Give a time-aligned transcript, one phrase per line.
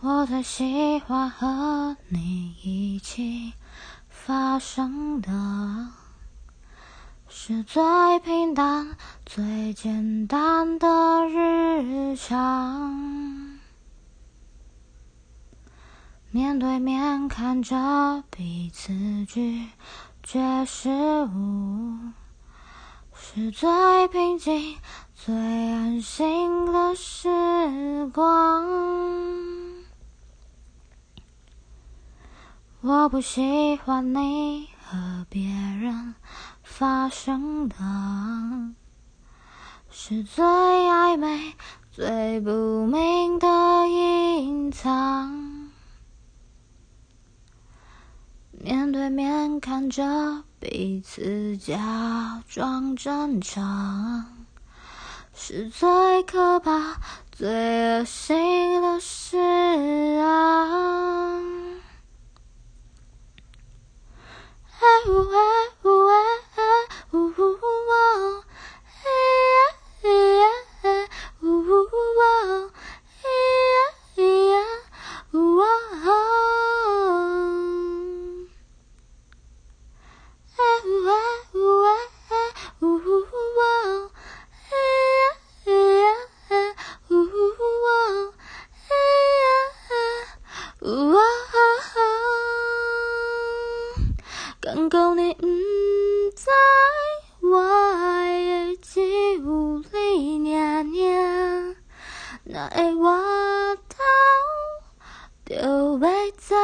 [0.00, 3.54] 我最喜欢和你一起
[4.08, 5.30] 发生的，
[7.28, 13.58] 是最平淡、最简单的日常。
[16.30, 18.92] 面对面看着彼此
[19.24, 19.66] 拒
[20.22, 20.90] 绝失
[21.24, 21.96] 误，
[23.14, 24.76] 是最平静、
[25.14, 28.75] 最安心的时光。
[32.82, 36.14] 我不喜欢你和别人
[36.62, 37.76] 发生的，
[39.90, 41.54] 是最暧昧、
[41.90, 45.70] 最不明的隐藏。
[48.52, 54.26] 面对面看着彼此假装正常，
[55.34, 57.00] 是最可怕、
[57.32, 57.48] 最
[58.00, 59.15] 恶心的事
[102.66, 103.96] 哪会我头
[105.44, 105.98] 就要
[106.36, 106.56] 走？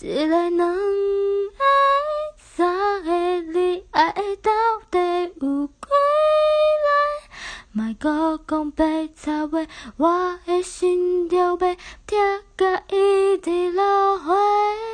[0.00, 0.76] 一个两个
[2.36, 4.52] 三个，你爱的到
[4.90, 4.98] 底
[5.40, 5.88] 有几个？
[7.72, 9.66] 莫搁讲白差话，
[9.96, 14.91] 我的心就要痛甲一直流血。